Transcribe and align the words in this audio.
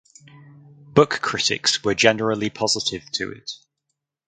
Book 0.95 1.19
critics 1.21 1.83
were 1.83 1.93
generally 1.93 2.49
positive 2.49 3.03
to 3.11 3.31
it. 3.31 3.51